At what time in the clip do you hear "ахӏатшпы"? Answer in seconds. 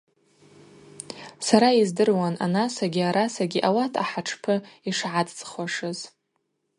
4.03-4.53